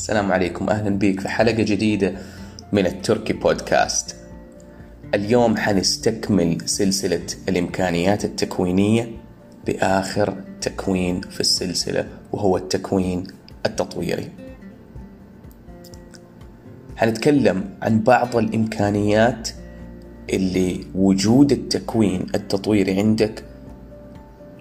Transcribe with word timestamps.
السلام 0.00 0.32
عليكم. 0.32 0.68
أهلا 0.68 0.90
بك 0.90 1.20
في 1.20 1.28
حلقة 1.28 1.62
جديدة 1.62 2.14
من 2.72 2.86
التركي 2.86 3.32
بودكاست. 3.32 4.16
اليوم 5.14 5.56
حنستكمل 5.56 6.58
سلسلة 6.64 7.26
الإمكانيات 7.48 8.24
التكوينية 8.24 9.08
بآخر 9.66 10.44
تكوين 10.60 11.20
في 11.20 11.40
السلسلة 11.40 12.08
وهو 12.32 12.56
التكوين 12.56 13.24
التطويري. 13.66 14.30
حنتكلم 16.96 17.64
عن 17.82 18.00
بعض 18.00 18.36
الإمكانيات 18.36 19.48
اللي 20.32 20.84
وجود 20.94 21.52
التكوين 21.52 22.26
التطويري 22.34 22.98
عندك 22.98 23.44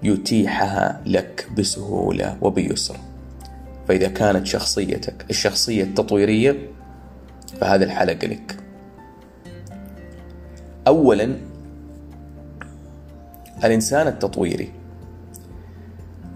يتيحها 0.03 1.01
لك 1.05 1.47
بسهولة 1.57 2.37
وبيسر. 2.41 3.08
فإذا 3.89 4.07
كانت 4.07 4.47
شخصيتك 4.47 5.25
الشخصية 5.29 5.83
التطويرية 5.83 6.69
فهذه 7.61 7.83
الحلقة 7.83 8.27
لك. 8.27 8.57
أولا 10.87 11.37
الإنسان 13.63 14.07
التطويري 14.07 14.71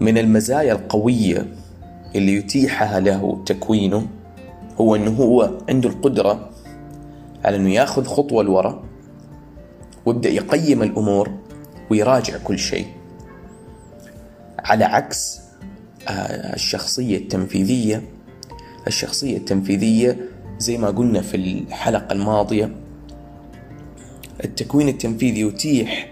من 0.00 0.18
المزايا 0.18 0.72
القوية 0.72 1.46
اللي 2.14 2.34
يتيحها 2.34 3.00
له 3.00 3.42
تكوينه 3.46 4.06
هو 4.80 4.96
أنه 4.96 5.10
هو 5.10 5.50
عنده 5.68 5.88
القدرة 5.88 6.50
على 7.44 7.56
أنه 7.56 7.70
ياخذ 7.70 8.04
خطوة 8.04 8.42
لورا 8.42 8.84
ويبدأ 10.06 10.28
يقيم 10.28 10.82
الأمور 10.82 11.30
ويراجع 11.90 12.38
كل 12.38 12.58
شيء 12.58 12.86
على 14.58 14.84
عكس 14.84 15.43
الشخصية 16.08 17.16
التنفيذية. 17.16 18.02
الشخصية 18.86 19.36
التنفيذية 19.36 20.16
زي 20.58 20.78
ما 20.78 20.88
قلنا 20.88 21.20
في 21.20 21.36
الحلقة 21.36 22.12
الماضية 22.12 22.70
التكوين 24.44 24.88
التنفيذي 24.88 25.40
يتيح 25.40 26.08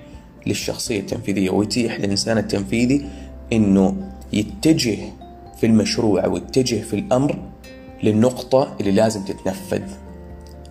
للشخصية 0.47 1.00
التنفيذية 1.00 1.50
ويتيح 1.50 2.00
للإنسان 2.00 2.39
التنفيذي 2.39 3.08
إنه 3.52 4.11
يتجه 4.33 4.98
في 5.61 5.67
المشروع 5.67 6.24
أو 6.24 6.36
يتجه 6.36 6.83
في 6.83 6.97
الأمر 6.97 7.39
للنقطة 8.02 8.77
اللي 8.80 8.91
لازم 8.91 9.24
تتنفذ. 9.24 9.83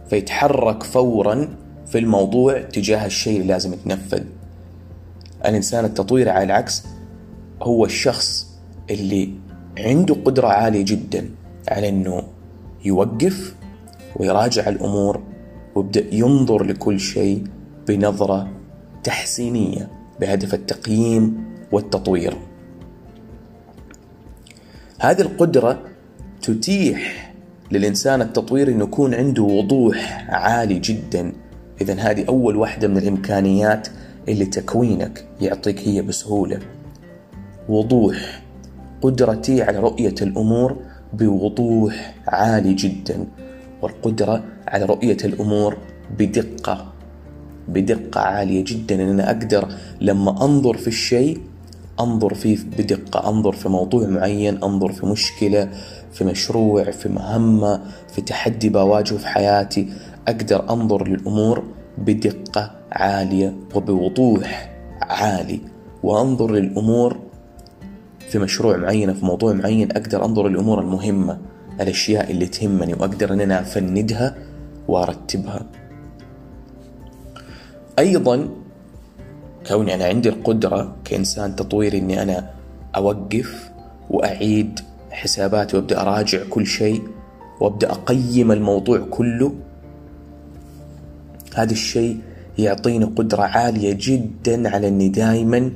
فيتحرك 0.09 0.84
فورا 0.84 1.56
في 1.88 1.98
الموضوع 1.98 2.62
تجاه 2.62 3.06
الشيء 3.06 3.36
اللي 3.42 3.48
لازم 3.53 3.74
يتنفذ. 3.74 4.24
الإنسان 5.46 5.86
التطويري 5.86 6.30
على 6.30 6.44
العكس 6.44 6.84
هو 7.62 7.86
الشخص 7.86 8.51
اللي 8.94 9.30
عنده 9.78 10.16
قدرة 10.25 10.47
عالية 10.47 10.86
جدا 10.86 11.30
على 11.70 11.89
إنه 11.89 12.23
يوقف 12.86 13.56
ويراجع 14.16 14.70
الأمور 14.70 15.22
ويبدأ 15.75 16.16
ينظر 16.16 16.64
لكل 16.64 17.00
شيء 17.00 17.44
بنظرة 17.88 18.47
تحسينية 19.03 19.89
بهدف 20.19 20.53
التقييم 20.53 21.44
والتطوير. 21.72 22.38
هذه 25.00 25.22
القدرة 25.22 25.80
تتيح 26.42 27.34
للإنسان 27.72 28.22
التطوير 28.22 28.67
أنه 28.67 28.84
يكون 28.84 29.14
عنده 29.14 29.44
وضوح 29.44 30.28
عالي 30.30 30.80
جدا 30.80 31.34
إذا 31.81 31.94
هذه 31.94 32.25
أول 32.30 32.56
واحدة 32.56 32.88
من 32.88 32.97
الإمكانيات 32.97 33.88
اللي 34.30 34.45
تكوينك 34.45 35.25
يعطيك 35.42 35.80
هي 35.80 36.02
بسهولة 36.02 36.59
وضوح 37.69 38.41
قدرتي 39.02 39.62
على 39.62 39.80
رؤية 39.80 40.16
الأمور 40.22 40.78
بوضوح 41.14 42.16
عالي 42.28 42.74
جدا 42.74 43.28
والقدرة 43.82 44.44
على 44.68 44.86
رؤية 44.86 45.18
الأمور 45.26 45.78
بدقة 46.20 46.92
بدقة 47.68 48.22
عالية 48.22 48.64
جدا. 48.68 48.96
أن 48.96 49.09
أنا 49.09 49.31
أقدر 49.31 49.68
لما 50.02 50.46
أنظر 50.46 50.78
في 50.78 50.88
الشيء 50.88 51.42
أنظر 52.00 52.34
فيه 52.34 52.58
بدقة 52.78 53.30
أنظر 53.30 53.52
في 53.52 53.70
موضوع 53.70 54.08
معين 54.08 54.64
أنظر 54.64 54.92
في 54.92 55.06
مشكلة 55.06 55.70
في 56.12 56.24
مشروع 56.24 56.92
في 56.92 57.09
مهمة 57.09 57.81
في 58.14 58.22
تحدي 58.22 58.70
بواجهه 58.70 59.18
في 59.18 59.28
حياتي 59.28 59.90
أقدر 60.28 60.70
أنظر 60.70 61.08
للأمور 61.08 61.64
بدقة 61.98 62.72
عالية 62.92 63.56
وبوضوح 63.75 64.72
عالي. 65.02 65.59
وأنظر 66.04 66.52
للأمور 66.52 67.31
في 68.31 68.40
مشروع 68.40 68.78
معين 68.78 69.14
في 69.14 69.25
موضوع 69.25 69.53
معين 69.53 69.92
أقدر 69.92 70.25
أنظر 70.25 70.47
الأمور 70.47 70.81
المهمة 70.81 71.38
الأشياء 71.81 72.31
اللي 72.31 72.46
تهمني 72.46 72.94
وأقدر 72.94 73.34
أن 73.34 73.42
أنا 73.42 73.62
أفندها 73.62 74.36
وأرتبها. 74.88 75.66
أيضا 78.00 78.50
كوني 79.68 79.94
أنا 79.94 80.06
عندي 80.06 80.30
القدرة 80.30 80.96
كإنسان 81.06 81.56
تطويري 81.56 81.97
أني 81.97 82.22
أنا 82.22 82.50
أوقف 82.96 83.72
وأعيد 84.09 84.80
حساباتي 85.12 85.78
وأبدأ 85.78 86.02
أراجع 86.02 86.40
كل 86.50 86.66
شيء 86.66 87.02
وأبدأ 87.59 87.92
أقيم 87.92 88.52
الموضوع 88.52 89.00
كله 89.00 89.53
هذا 91.56 91.72
الشيء 91.72 92.19
يعطيني 92.58 93.06
قدرة 93.06 93.42
عالية 93.42 93.98
جدا 94.00 94.69
على 94.69 94.88
أني 94.88 95.09
دائما 95.09 95.72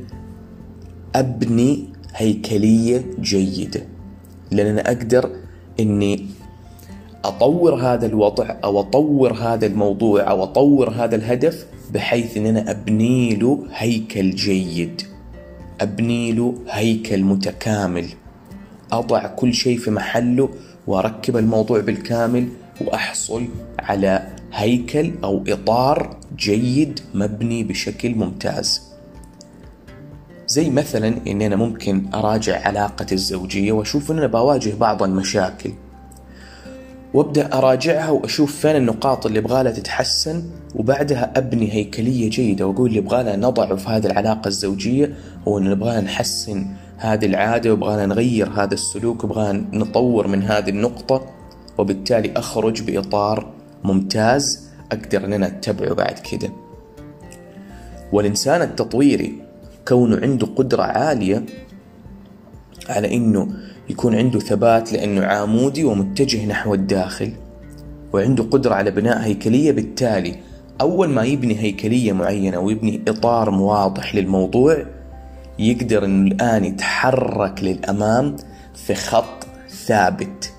أبني 1.16 1.95
هيكلية 2.16 3.06
جيدة. 3.20 3.82
لأن 4.52 4.68
أنا 4.68 4.92
أقدر 4.92 5.30
أني 5.80 6.28
أطور 7.26 7.76
هذا 7.76 8.06
الوضع 8.06 8.56
أو 8.64 8.80
أطور 8.80 9.34
هذا 9.34 9.66
الموضوع 9.66 10.30
أو 10.30 10.44
أطور 10.44 10.90
هذا 10.90 11.16
الهدف 11.16 11.66
بحيث 11.94 12.38
أن 12.38 12.46
أنا 12.46 12.72
أبني 12.72 13.36
له 13.36 13.64
هيكل 13.74 14.32
جيد. 14.32 15.02
أبني 15.82 16.32
له 16.32 16.54
هيكل 16.70 17.24
متكامل. 17.24 18.06
أضع 18.92 19.28
كل 19.28 19.54
شيء 19.54 19.78
في 19.78 19.92
محله 19.92 20.50
وأركب 20.88 21.38
الموضوع 21.38 21.80
بالكامل 21.80 22.48
وأحصل 22.82 23.48
على 23.80 24.28
هيكل 24.54 25.12
أو 25.24 25.44
إطار 25.48 26.18
جيد 26.38 27.00
مبني 27.14 27.64
بشكل 27.64 28.16
ممتاز. 28.16 28.95
زي 30.48 30.70
مثلا 30.70 31.08
اني 31.28 31.48
أنا 31.48 31.56
ممكن 31.56 32.06
أراجع 32.14 32.68
علاقتي 32.68 33.16
الزوجية 33.16 33.72
وأشوف 33.72 34.12
ان 34.12 34.18
أنا 34.18 34.28
بواجه 34.28 34.76
بعض 34.76 35.04
المشاكل. 35.04 35.72
وأبدأ 37.14 37.58
أراجعها 37.58 38.10
وأشوف 38.10 38.56
فين 38.56 38.76
النقاط 38.76 39.26
اللي 39.26 39.40
ابغالها 39.40 39.72
تتحسن 39.72 40.44
وبعدها 40.76 41.32
أبني 41.38 41.74
هيكلية 41.74 42.30
جيدة 42.30 42.68
وأقول 42.68 42.90
اللي 42.90 43.36
نضعه 43.36 43.76
في 43.76 43.90
هذه 43.90 44.06
العلاقة 44.06 44.48
الزوجية 44.48 45.16
هو 45.48 45.58
إن 45.58 45.70
نبغانا 45.70 46.02
نحسن 46.02 46.68
هذه 46.98 47.26
العادة 47.26 47.70
ويبغانا 47.70 48.06
نغير 48.06 48.50
هذا 48.50 48.74
السلوك 48.74 49.24
ويبغانا 49.24 49.66
نطور 49.74 50.28
من 50.28 50.44
هذه 50.44 50.70
النقطة 50.70 51.26
وبالتالي 51.78 52.34
أخرج 52.36 52.82
بإطار 52.82 53.54
ممتاز 53.84 54.70
أقدر 54.92 55.26
ان 55.26 55.34
أنا 55.34 55.48
اتبعه 55.48 55.94
بعد 55.94 56.20
كده. 56.20 56.50
والإنسان 58.12 58.62
التطويري 58.62 59.45
كونه 59.88 60.20
عنده 60.22 60.48
قدرة 60.48 60.84
عالية 60.84 61.46
على 62.90 63.16
إنه 63.16 63.48
يكون 63.90 64.16
عنده 64.16 64.40
ثبات 64.40 64.94
لأنه 64.94 65.26
عامودي 65.26 65.84
ومتجه 65.84 66.46
نحو 66.46 66.74
الداخل 66.74 67.32
وعنده 68.14 68.44
قدرة 68.44 68.74
على 68.74 68.92
بناء 68.92 69.20
هيكلية 69.20 69.72
بالتالي 69.72 70.36
أول 70.82 71.10
ما 71.10 71.24
يبني 71.24 71.60
هيكلية 71.60 72.14
معينة 72.14 72.60
ويبني 72.60 73.02
إطار 73.08 73.50
واضح 73.50 74.16
للموضوع 74.16 74.86
يقدر 75.60 76.06
إنه 76.06 76.32
الآن 76.32 76.66
يتحرك 76.66 77.64
للأمام 77.64 78.36
في 78.76 78.96
خط 78.96 79.48
ثابت. 79.70 80.54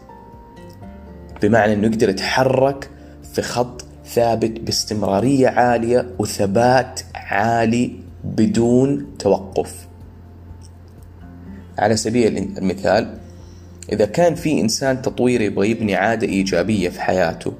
بمعنى 1.42 1.72
إنه 1.72 1.86
يقدر 1.86 2.08
يتحرك 2.08 2.90
في 3.32 3.42
خط 3.42 3.84
ثابت 4.06 4.60
باستمرارية 4.60 5.48
عالية 5.48 6.06
وثبات 6.18 7.00
عالي 7.14 8.05
بدون 8.34 9.06
توقف. 9.18 9.86
على 11.78 11.96
سبيل 11.96 12.36
المثال 12.58 13.18
إذا 13.92 14.04
كان 14.04 14.34
في 14.34 14.60
إنسان 14.60 15.02
تطويري 15.02 15.44
يبغى 15.44 15.70
يبني 15.70 15.94
عادة 15.94 16.26
إيجابية 16.26 16.88
في 16.88 17.00
حياته 17.00 17.52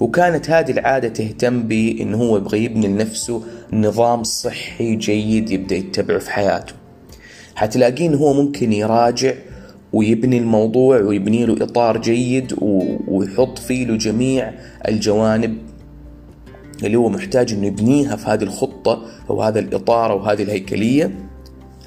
وكانت 0.00 0.50
هذه 0.50 0.70
العادة 0.70 1.08
تهتم 1.08 1.62
بأنه 1.62 2.16
هو 2.16 2.36
يبغى 2.36 2.64
يبني 2.64 2.86
لنفسه 2.86 3.42
نظام 3.72 4.22
صحي 4.22 4.96
جيد 4.96 5.50
يبدأ 5.50 5.76
يتبعه 5.76 6.18
في 6.18 6.30
حياته. 6.30 6.72
حتلاقيه 7.54 8.14
هو 8.14 8.32
ممكن 8.32 8.72
يراجع 8.72 9.34
ويبني 9.92 10.38
الموضوع 10.38 11.00
ويبني 11.00 11.46
له 11.46 11.64
إطار 11.64 12.00
جيد 12.00 12.54
ويحط 13.08 13.58
فيه 13.58 13.86
له 13.86 13.96
جميع 13.96 14.52
الجوانب 14.88 15.58
اللي 16.84 16.96
هو 16.96 17.08
محتاج 17.08 17.52
إنه 17.52 17.66
يبنيها 17.66 18.16
في 18.16 18.26
هذه 18.26 18.42
الخطة 18.42 19.02
أو 19.30 19.42
هذا 19.42 19.58
الإطار 19.58 20.12
أو 20.12 20.20
هذه 20.20 20.42
الهيكلية 20.42 21.12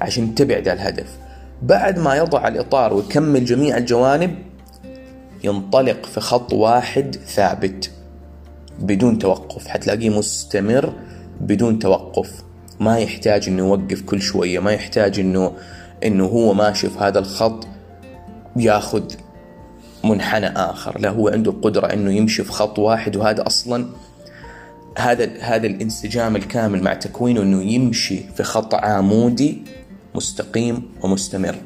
عشان 0.00 0.34
تبعد 0.34 0.68
الهدف. 0.68 1.18
بعد 1.62 1.98
ما 1.98 2.16
يضع 2.16 2.48
الإطار 2.48 2.94
ويكمل 2.94 3.44
جميع 3.44 3.76
الجوانب 3.76 4.38
ينطلق 5.44 6.06
في 6.06 6.20
خط 6.20 6.52
واحد 6.52 7.16
ثابت 7.26 7.90
بدون 8.78 9.18
توقف. 9.18 9.66
حتلاقيه 9.66 10.10
مستمر 10.10 10.92
بدون 11.40 11.78
توقف. 11.78 12.42
ما 12.80 12.98
يحتاج 12.98 13.48
إنه 13.48 13.58
يوقف 13.58 14.02
كل 14.02 14.20
شوية 14.20 14.58
ما 14.58 14.72
يحتاج 14.72 15.20
إنه 15.20 15.52
إنه 16.04 16.24
هو 16.24 16.54
ماشي 16.54 16.88
في 16.88 16.98
هذا 16.98 17.18
الخط 17.18 17.66
ياخذ 18.56 19.04
منحنى 20.04 20.46
آخر. 20.46 21.00
لا 21.00 21.10
هو 21.10 21.28
عنده 21.28 21.50
القدره 21.50 21.86
إنه 21.86 22.12
يمشي 22.12 22.44
في 22.44 22.52
خط 22.52 22.78
واحد 22.78 23.16
وهذا 23.16 23.46
أصلا 23.46 23.86
هذا 24.98 25.40
هذا 25.40 25.66
الانسجام 25.66 26.36
الكامل 26.36 26.82
مع 26.82 26.94
تكوينه 26.94 27.42
إنه 27.42 27.62
يمشي 27.62 28.20
في 28.36 28.42
خط 28.42 28.74
عمودي 28.74 29.62
مستقيم 30.14 30.82
ومستمر. 31.02 31.56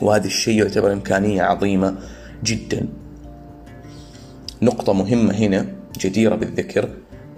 وهذا 0.00 0.26
الشيء 0.26 0.58
يعتبر 0.62 0.92
إمكانية 0.92 1.42
عظيمة 1.42 1.98
جدا. 2.44 2.88
نقطة 4.62 4.92
مهمة 4.92 5.34
هنا 5.34 5.66
جديرة 5.98 6.34
بالذكر 6.34 6.88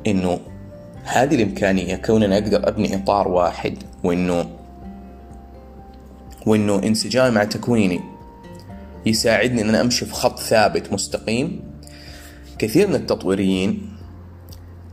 إنه 0.06 0.41
هذه 1.05 1.35
الإمكانية 1.35 1.96
كون 1.96 2.23
أنا 2.23 2.38
أقدر 2.38 2.69
أبني 2.69 2.96
إطار 2.96 3.29
واحد 3.29 3.75
وإنه 4.05 4.50
وإنه 6.46 6.75
انسجامي 6.75 7.35
مع 7.35 7.44
تكويني 7.44 8.00
يساعدني 9.06 9.62
إن 9.62 9.69
أنا 9.69 9.81
أمشي 9.81 10.06
في 10.06 10.12
خط 10.12 10.38
ثابت 10.38 10.93
مستقيم. 10.93 11.70
كثير 12.58 12.88
من 12.88 12.94
التطويريين 12.94 13.90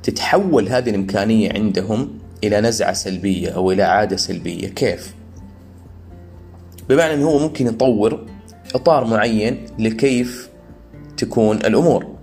تتحول 0.07 0.69
هذه 0.69 0.89
الإمكانية 0.89 1.53
عندهم 1.53 2.19
إلى 2.43 2.61
نزعة 2.61 2.93
سلبية 2.93 3.49
أو 3.49 3.71
إلى 3.71 3.83
عادة 3.83 4.15
سلبية. 4.17 4.67
كيف؟ 4.67 5.13
بمعنى 6.89 7.13
إنه 7.13 7.29
هو 7.29 7.39
ممكن 7.39 7.67
يطور 7.67 8.25
إطار 8.75 9.05
معين 9.05 9.65
لكيف 9.79 10.49
تكون 11.17 11.57
الأمور. 11.57 12.15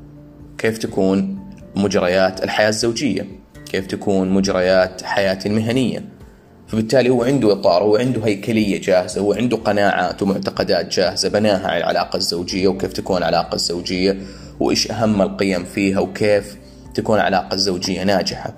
كيف 0.58 0.78
تكون 0.78 1.38
مجريات 1.76 2.44
الحياة 2.44 2.68
الزوجية. 2.68 3.26
كيف 3.70 3.86
تكون 3.86 4.30
مجريات 4.30 5.02
حياتي 5.02 5.48
المهنيه 5.48 6.04
فبالتالي 6.66 7.10
هو 7.10 7.22
عنده 7.22 7.52
إطار 7.52 7.82
هو 7.82 7.96
عنده 7.96 8.24
هيكلية 8.24 8.80
جاهزة 8.80 9.20
هو 9.20 9.32
عنده 9.32 9.56
قناعات 9.56 10.22
ومعتقدات 10.22 10.94
جاهزة 10.94 11.28
بناها 11.28 11.68
على 11.68 11.78
العلاقة 11.78 12.16
الزوجية 12.16 12.68
وكيف 12.68 12.92
تكون 12.92 13.16
العلاقة 13.16 13.54
الزوجية 13.54 14.18
وإيش 14.60 14.90
أهم 14.90 15.22
القيم 15.22 15.64
فيها 15.64 16.00
وكيف 16.00 16.63
تكون 16.94 17.16
العلاقه 17.16 17.54
الزوجيه 17.54 18.02
ناجحة. 18.02 18.54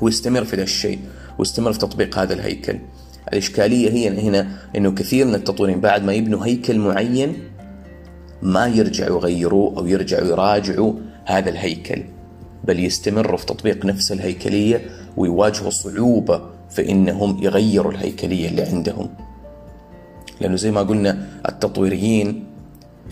ويستمر 0.00 0.44
في 0.44 0.56
ذا 0.56 0.62
الشيء 0.62 0.98
ويستمر 1.38 1.72
في 1.72 1.78
تطبيق 1.78 2.18
هذا 2.18 2.34
الهيكل. 2.34 2.78
الإشكالية 3.32 3.90
هي 3.90 4.28
هنا 4.28 4.58
أنه 4.76 4.90
كثير 4.90 5.26
من 5.26 5.34
التطويرين 5.34 5.80
بعد 5.80 6.04
ما 6.04 6.12
يبنوا 6.12 6.46
هيكل 6.46 6.78
معين 6.78 7.36
ما 8.42 8.66
يرجعوا 8.66 9.18
يغيروه 9.18 9.78
أو 9.78 9.86
يرجعوا 9.86 10.26
يراجعوا 10.26 10.92
هذا 11.24 11.50
الهيكل 11.50 12.02
بل 12.64 12.84
يستمروا 12.84 13.36
في 13.36 13.46
تطبيق 13.46 13.86
نفس 13.86 14.12
الهيكلية 14.12 14.90
ويواجهوا 15.16 15.70
صعوبة 15.70 16.42
في 16.70 16.90
إنهم 16.90 17.42
يغيروا 17.42 17.92
الهيكلية 17.92 18.48
اللي 18.48 18.62
عندهم. 18.62 19.08
لأنه 20.40 20.56
زي 20.56 20.70
ما 20.70 20.82
قلنا 20.82 21.26
التطويريين 21.48 22.44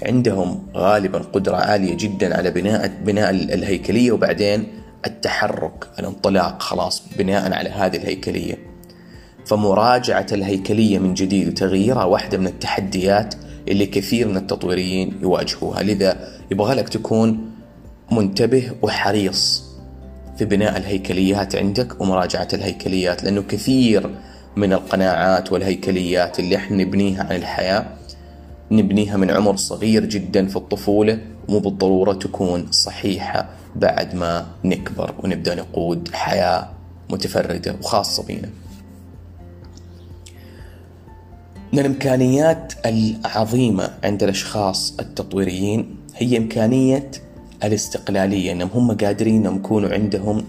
عندهم 0.03 0.67
غالبا 0.77 1.19
قدرة 1.19 1.57
عالية 1.57 1.95
جدا 1.97 2.37
على 2.37 2.51
بناء 2.51 2.93
بناء 3.05 3.31
الهيكلية 3.31 4.13
وبعدين 4.13 4.67
التحرك 5.07 5.89
الانطلاق 5.99 6.63
خلاص 6.63 7.03
بناء 7.19 7.53
على 7.53 7.71
هذه 7.71 7.97
الهيكلية. 7.97 8.59
فمراجعة 9.47 10.27
الهيكلية 10.33 10.99
من 10.99 11.15
جديد 11.15 11.49
وتغييرها 11.49 12.05
واحدة 12.05 12.39
من 12.39 12.47
التحديات 12.47 13.35
اللي 13.69 13.87
كثير 13.87 14.29
من 14.29 14.37
التطويريين 14.37 15.19
يواجهوها. 15.23 15.83
لذا 15.83 16.29
يبغى 16.51 16.75
لك 16.75 16.89
تكون 16.89 17.51
منتبه 18.13 18.71
وحريص 18.83 19.65
في 20.39 20.45
بناء 20.45 20.77
الهيكليات 20.77 21.57
عندك 21.57 22.01
ومراجعة 22.01 22.49
الهيكليات 22.53 23.25
لأنه 23.25 23.43
كثير 23.43 24.11
من 24.57 24.73
القناعات 24.73 25.53
والهيكليات 25.53 26.39
اللي 26.39 26.57
إحنا 26.57 26.77
نبنيها 26.77 27.25
عن 27.31 27.37
الحياة 27.37 27.87
نبنيها 28.73 29.17
من 29.17 29.31
عمر 29.31 29.57
صغير 29.57 30.05
جدا 30.05 30.47
في 30.47 30.57
الطفولة 30.57 31.19
مو 31.49 31.59
بالضرورة 31.59 32.13
تكون 32.13 32.67
صحيحة 32.71 33.49
بعد 33.77 34.15
ما 34.15 34.47
نكبر 34.65 35.15
ونبدأ 35.19 35.55
نقود 35.55 36.09
حياة 36.13 36.71
متفردة 37.11 37.77
وخاصة 37.81 38.27
بينا. 38.27 38.49
من 41.73 41.79
الإمكانيات 41.79 42.73
العظيمة 42.87 43.91
عند 44.05 44.23
الأشخاص 44.23 44.95
التطويريين 45.01 45.97
هي 46.17 46.37
إمكانية 46.37 47.11
الاستقلالية 47.65 48.53
أنهم 48.53 48.71
هم 48.75 48.97
قادرين 48.97 49.37
أنهم 49.37 49.57
يكونوا 49.57 49.91
عندهم 49.91 50.45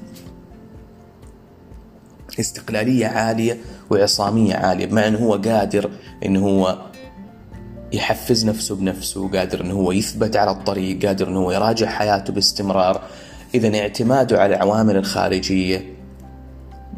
استقلالية 2.40 3.08
عالية 3.08 3.58
وعصامية 3.90 4.56
عالية 4.56 4.86
بمعنى 4.86 5.08
أنه 5.08 5.26
هو 5.26 5.34
قادر 5.34 5.90
أنه 6.26 6.40
هو 6.40 6.93
يحفز 7.94 8.46
نفسه 8.46 8.76
بنفسه 8.76 9.30
قادر 9.32 9.62
أنه 9.62 9.74
هو 9.74 9.92
يثبت 9.92 10.36
على 10.36 10.52
الطريق 10.52 11.06
قادر 11.06 11.28
أنه 11.28 11.40
هو 11.40 11.52
يراجع 11.52 11.90
حياته 11.90 12.34
باستمرار. 12.34 13.02
إذا 13.56 13.80
اعتماده 13.80 14.42
على 14.42 14.56
العوامل 14.56 14.98
الخارجية 14.98 15.86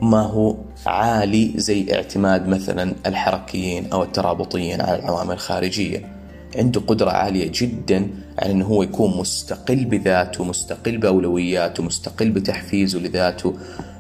ما 0.02 0.22
هو 0.22 0.56
عالي 0.86 1.52
زي 1.56 1.94
اعتماد 1.94 2.48
مثلا 2.48 2.96
الحركيين 3.06 3.92
أو 3.94 4.04
الترابطيين 4.04 4.82
على 4.82 5.00
العوامل 5.00 5.32
الخارجية. 5.32 6.16
عنده 6.56 6.82
قدرة 6.88 7.12
عالية 7.12 7.52
جدا 7.54 8.08
على 8.40 8.52
أنه 8.52 8.66
هو 8.66 8.84
يكون 8.84 9.18
مستقل 9.18 9.86
بذاته 9.86 10.44
مستقل 10.44 10.98
بأولوياته 10.98 11.84
مستقل 11.84 12.30
بتحفيزه 12.30 13.00
لذاته 13.00 13.54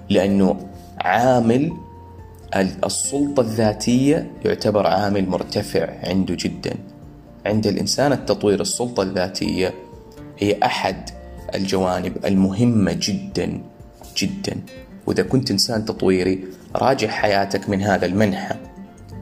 لأنه 0.10 0.58
عامل 0.98 1.72
السلطة 2.56 3.42
الذاتية 3.42 4.32
يعتبر 4.46 4.88
عامل 4.88 5.30
مرتفع 5.30 5.90
عنده 6.04 6.36
جدا. 6.40 6.76
عند 7.46 7.68
الإنسان 7.68 8.12
التطوير 8.12 8.62
السلطة 8.62 9.04
الذاتية 9.04 9.74
هي 10.40 10.60
أحد 10.64 11.10
الجوانب 11.56 12.26
المهمة 12.26 12.98
جدا 13.02 13.62
جدا. 14.18 14.62
وإذا 15.08 15.24
كنت 15.24 15.52
إنسان 15.52 15.86
تطويري 15.86 16.44
راجع 16.76 17.08
حياتك 17.08 17.70
من 17.70 17.82
هذا 17.82 18.06
المنحى. 18.06 18.56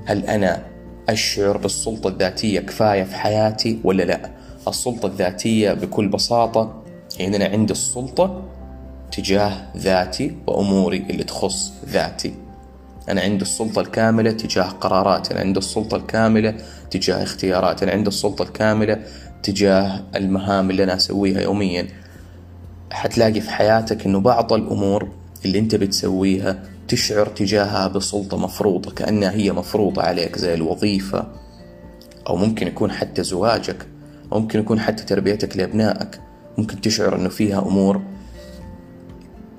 هل 0.05 0.25
أنا 0.25 0.63
أشعر 1.09 1.57
بالسلطة 1.57 2.07
الذاتية 2.07 2.59
كفاية 2.59 3.03
في 3.03 3.15
حياتي 3.15 3.79
ولا 3.83 4.03
لا؟ 4.03 4.31
السلطة 4.67 5.07
الذاتية 5.07 5.73
بكل 5.73 6.07
بساطة 6.07 6.83
يعني 7.19 7.35
أنا 7.35 7.45
عندي 7.45 7.73
السلطة 7.73 8.43
تجاه 9.11 9.67
ذاتي 9.77 10.37
وأموري 10.47 11.05
اللي 11.09 11.23
تخص 11.23 11.73
ذاتي. 11.85 12.42
أنا 13.09 13.21
عندي 13.21 13.41
السلطة 13.41 13.81
الكاملة 13.81 14.31
تجاه 14.31 14.63
قراراتي 14.63 15.31
أنا 15.33 15.39
عندي 15.39 15.59
السلطة 15.59 15.97
الكاملة 15.97 16.55
تجاه 16.91 17.23
اختياراتي 17.23 17.85
أنا 17.85 17.91
عندي 17.91 18.07
السلطة 18.07 18.43
الكاملة 18.43 19.03
تجاه 19.43 20.03
المهام 20.15 20.69
اللي 20.69 20.83
أنا 20.83 20.95
أسويها 20.95 21.41
يوميا. 21.41 21.87
حتلاقي 22.91 23.41
في 23.41 23.49
حياتك 23.49 24.05
أنه 24.05 24.19
بعض 24.19 24.53
الأمور 24.53 25.09
اللي 25.45 25.59
أنت 25.59 25.75
بتسويها 25.75 26.63
تشعر 26.87 27.25
تجاهها 27.25 27.87
بسلطة 27.87 28.37
مفروضة 28.37 28.91
كأنها 28.91 29.31
هي 29.31 29.51
مفروضة 29.51 30.01
عليك 30.01 30.37
زي 30.37 30.53
الوظيفة 30.53 31.27
أو 32.27 32.35
ممكن 32.35 32.67
يكون 32.67 32.91
حتى 32.91 33.23
زواجك 33.23 33.85
أو 34.33 34.39
ممكن 34.39 34.59
يكون 34.59 34.79
حتى 34.79 35.03
تربيتك 35.03 35.57
لأبنائك. 35.57 36.19
ممكن 36.57 36.81
تشعر 36.81 37.15
أنه 37.15 37.29
فيها 37.29 37.59
أمور 37.59 38.01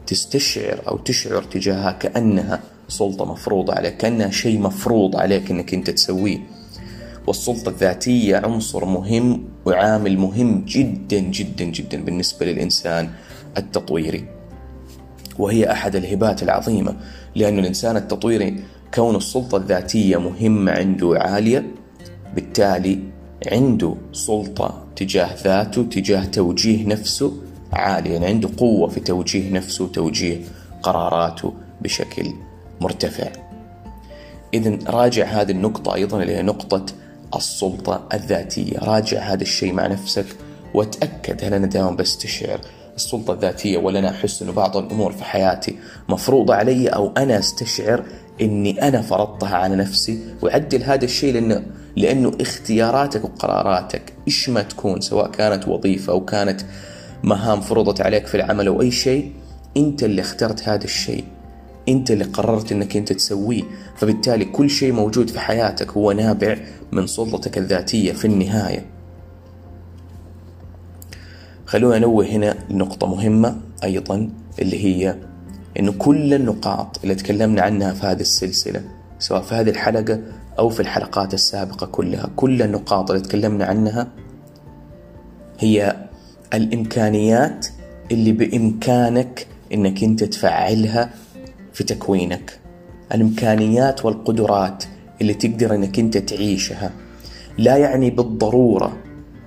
تستشعر 0.06 0.80
أو 0.88 0.98
تشعر 0.98 1.42
تجاهها 1.42 1.92
كأنها 1.92 2.60
سلطة 2.88 3.24
مفروضة 3.24 3.72
عليك 3.74 3.96
كأنها 3.96 4.30
شيء 4.30 4.58
مفروض 4.60 5.16
عليك 5.16 5.50
أنك 5.50 5.74
أنت 5.74 5.90
تسويه. 5.90 6.38
والسلطة 7.26 7.68
الذاتية 7.68 8.36
عنصر 8.36 8.84
مهم 8.84 9.44
وعامل 9.66 10.18
مهم 10.18 10.64
جدا 10.68 11.18
جدا 11.18 11.64
جدا 11.64 12.04
بالنسبة 12.04 12.46
للإنسان 12.46 13.10
التطويري. 13.58 14.24
وهي 15.38 15.72
أحد 15.72 15.96
الهبات 15.96 16.42
العظيمة 16.42 16.96
لأن 17.34 17.58
الإنسان 17.58 17.96
التطويري 17.96 18.64
كون 18.94 19.16
السلطة 19.16 19.56
الذاتية 19.56 20.16
مهمة 20.16 20.72
عنده 20.72 21.18
عالية 21.18 21.66
بالتالي 22.34 22.98
عنده 23.46 23.94
سلطة 24.12 24.84
تجاه 24.96 25.42
ذاته 25.44 25.82
تجاه 25.82 26.24
توجيه 26.24 26.86
نفسه 26.86 27.32
عالية 27.72 28.12
يعني 28.12 28.26
عنده 28.26 28.48
قوة 28.56 28.88
في 28.88 29.00
توجيه 29.00 29.52
نفسه 29.52 29.84
وتوجيه 29.84 30.40
قراراته 30.82 31.52
بشكل 31.80 32.32
مرتفع. 32.84 33.28
إذا 34.54 34.78
راجع 34.86 35.24
هذه 35.24 35.50
النقطة 35.50 35.94
أيضا 35.94 36.22
اللي 36.22 36.36
هي 36.36 36.42
نقطة 36.42 36.86
السلطة 37.36 38.08
الذاتية. 38.14 38.78
راجع 38.78 39.20
هذا 39.20 39.42
الشيء 39.42 39.72
مع 39.72 39.86
نفسك 39.86 40.26
وتأكد 40.74 41.44
هل 41.44 41.54
أنا 41.54 41.66
دائما 41.66 41.90
بستشعر 41.90 42.60
السلطة 42.96 43.32
الذاتية 43.32 43.78
ولا 43.78 43.98
أنا 43.98 44.10
أحس 44.10 44.42
أنه 44.42 44.52
بعض 44.52 44.76
الأمور 44.76 45.12
في 45.12 45.24
حياتي 45.24 45.78
مفروضة 46.08 46.54
علي 46.54 46.88
أو 46.88 47.12
أنا 47.16 47.38
أستشعر 47.38 48.04
أني 48.40 48.88
أنا 48.88 49.02
فرضتها 49.02 49.56
على 49.56 49.76
نفسي 49.76 50.18
وعدل 50.42 50.82
هذا 50.82 51.04
الشيء 51.04 51.32
لأنه 51.32 51.62
لأنه 51.96 52.32
اختياراتك 52.40 53.24
وقراراتك 53.24 54.12
إيش 54.28 54.48
ما 54.48 54.62
تكون 54.62 55.00
سواء 55.00 55.30
كانت 55.30 55.68
وظيفة 55.68 56.12
أو 56.12 56.24
كانت 56.24 56.60
مهام 57.22 57.60
فرضت 57.60 58.00
عليك 58.00 58.26
في 58.26 58.34
العمل 58.34 58.66
أو 58.66 58.80
أي 58.80 58.90
شيء 58.90 59.32
أنت 59.76 60.02
اللي 60.02 60.20
اخترت 60.20 60.68
هذا 60.68 60.84
الشيء. 60.84 61.24
أنت 61.88 62.10
اللي 62.10 62.24
قررت 62.24 62.72
أنك 62.72 62.96
أنت 62.96 63.12
تسويه. 63.12 63.62
فبالتالي 63.96 64.44
كل 64.44 64.70
شيء 64.70 64.92
موجود 64.92 65.30
في 65.30 65.40
حياتك 65.40 65.90
هو 65.90 66.12
نابع 66.12 66.56
من 66.92 67.06
سلطتك 67.06 67.58
الذاتية 67.58 68.12
في 68.12 68.24
النهاية. 68.24 68.86
خلونا 71.66 71.98
ننوه 71.98 72.26
هنا 72.26 72.56
نقطة 72.70 73.06
مهمة 73.06 73.60
أيضا 73.84 74.30
اللي 74.58 74.84
هي 74.84 75.16
أنه 75.78 75.92
كل 75.92 76.34
النقاط 76.34 77.00
اللي 77.02 77.14
تكلمنا 77.14 77.62
عنها 77.62 77.92
في 77.92 78.06
هذه 78.06 78.20
السلسلة 78.20 78.82
سواء 79.18 79.42
في 79.42 79.54
هذه 79.54 79.70
الحلقة 79.70 80.20
أو 80.58 80.68
في 80.68 80.80
الحلقات 80.80 81.34
السابقة 81.34 81.86
كلها 81.86 82.30
كل 82.36 82.62
النقاط 82.62 83.10
اللي 83.10 83.22
تكلمنا 83.22 83.64
عنها 83.64 84.08
هي 85.58 85.96
الإمكانيات 86.54 87.66
اللي 88.10 88.32
بإمكانك 88.32 89.46
أنك 89.72 90.04
أنت 90.04 90.24
تفعلها 90.24 91.10
في 91.74 91.84
تكوينك 91.84 92.60
الإمكانيات 93.14 94.04
والقدرات 94.04 94.84
اللي 95.20 95.34
تقدر 95.34 95.74
أنك 95.74 95.98
أنت 95.98 96.18
تعيشها. 96.18 96.90
لا 97.58 97.76
يعني 97.76 98.10
بالضرورة 98.10 98.96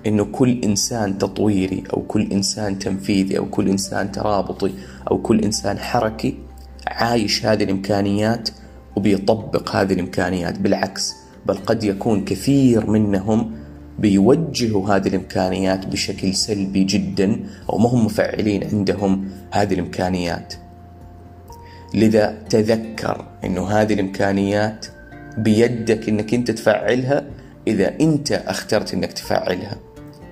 إنه 0.06 0.24
كل 0.24 0.60
إنسان 0.64 1.18
تطويري 1.18 1.82
أو 1.94 2.02
كل 2.02 2.32
إنسان 2.32 2.78
تنفيذي 2.78 3.38
أو 3.38 3.46
كل 3.46 3.68
إنسان 3.68 4.12
ترابطي 4.12 4.72
أو 5.10 5.18
كل 5.22 5.40
إنسان 5.40 5.78
حركي 5.78 6.34
عايش 6.86 7.46
هذه 7.46 7.64
الإمكانيات 7.64 8.48
وبيطبق 8.96 9.76
هذه 9.76 9.92
الإمكانيات. 9.92 10.58
بالعكس 10.58 11.14
بل 11.46 11.54
قد 11.54 11.84
يكون 11.84 12.24
كثير 12.24 12.90
منهم 12.90 13.52
بيوجهوا 13.98 14.96
هذه 14.96 15.08
الإمكانيات 15.08 15.86
بشكل 15.86 16.34
سلبي 16.34 16.84
جدا 16.84 17.40
أو 17.70 17.78
ما 17.78 17.88
هم 17.88 18.04
مفعلين 18.04 18.64
عندهم 18.64 19.28
هذه 19.50 19.74
الإمكانيات. 19.74 20.54
لذا 21.94 22.38
تذكر 22.50 23.26
إنه 23.44 23.68
هذه 23.68 23.94
الإمكانيات 23.94 24.86
بيدك 25.38 26.08
إنك 26.08 26.34
أنت 26.34 26.50
تفعلها 26.50 27.24
إذا 27.66 27.94
أنت 28.00 28.32
أخترت 28.32 28.94
إنك 28.94 29.12
تفعلها. 29.12 29.76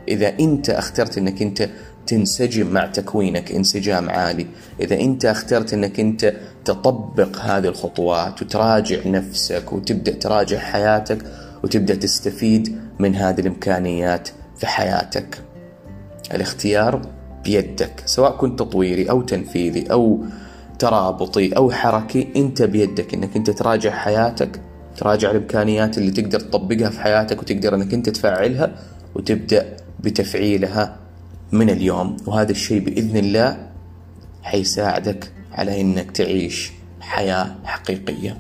إذا 0.09 0.33
أنت 0.41 0.71
أخترت 0.71 1.19
إنك 1.19 1.43
أنت 1.43 1.69
تنسجم 2.07 2.67
مع 2.67 2.87
تكوينك 2.87 3.53
انسجام 3.53 4.11
عالي. 4.11 4.47
إذا 4.81 5.01
أنت 5.01 5.25
أخترت 5.25 5.75
إنك 5.75 6.01
أنت 6.01 6.35
تطبق 6.65 7.39
هذه 7.39 7.67
الخطوات 7.67 8.43
وتراجع 8.43 8.99
نفسك 9.07 9.73
وتبدأ 9.73 10.13
تراجع 10.13 10.59
حياتك 10.59 11.19
وتبدأ 11.65 11.95
تستفيد 11.95 12.79
من 12.99 13.15
هذه 13.15 13.41
الإمكانيات 13.41 14.29
في 14.57 14.67
حياتك. 14.67 15.39
الاختيار 16.35 17.03
بيدك 17.45 18.03
سواء 18.05 18.37
كنت 18.37 18.59
تطويري 18.59 19.11
أو 19.11 19.23
تنفيذي 19.23 19.93
أو 19.93 20.25
ترابطي 20.79 21.57
أو 21.57 21.71
حركي 21.71 22.29
أنت 22.37 22.63
بيدك 22.63 23.15
أنك 23.15 23.37
أنت 23.37 23.51
تراجع 23.51 23.91
حياتك 23.91 24.61
تراجع 24.97 25.31
الإمكانيات 25.31 25.99
اللي 25.99 26.11
تقدر 26.11 26.41
تطبقها 26.41 26.91
في 26.91 27.01
حياتك 27.01 27.43
وتقدر 27.43 27.75
أنك 27.75 27.95
أنت 27.95 28.09
تفعلها 28.09 28.79
وتبدأ 29.15 29.77
بتفعيلها 30.01 30.97
من 31.53 31.71
اليوم. 31.71 32.17
وهذا 32.27 32.51
الشيء 32.51 32.81
بإذن 32.81 33.17
الله 33.17 33.69
حيساعدك 34.43 35.33
على 35.53 35.81
أنك 35.81 36.11
تعيش 36.11 36.73
حياة 37.01 37.55
حقيقية. 37.65 38.37